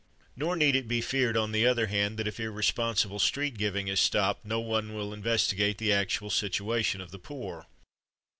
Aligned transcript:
Nor 0.35 0.55
need 0.55 0.75
it 0.75 0.87
be 0.87 0.99
feared, 0.99 1.37
on 1.37 1.51
the 1.51 1.67
other 1.67 1.85
hand, 1.85 2.17
that 2.17 2.25
if 2.27 2.39
irresponsible 2.39 3.19
street 3.19 3.55
giving 3.59 3.87
is 3.87 3.99
stopped 3.99 4.43
nobody 4.43 4.87
will 4.87 5.13
investigate 5.13 5.77
the 5.77 5.93
actual 5.93 6.31
situation 6.31 7.01
of 7.01 7.11
the 7.11 7.19
poor. 7.19 7.67